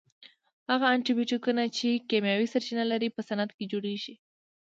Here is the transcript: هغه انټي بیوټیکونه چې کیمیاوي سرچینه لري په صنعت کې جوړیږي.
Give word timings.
هغه 0.69 0.85
انټي 0.95 1.11
بیوټیکونه 1.17 1.63
چې 1.77 1.89
کیمیاوي 2.09 2.47
سرچینه 2.53 2.83
لري 2.91 3.07
په 3.15 3.21
صنعت 3.27 3.51
کې 3.57 3.69
جوړیږي. 3.71 4.15